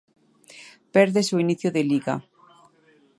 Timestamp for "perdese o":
0.95-1.41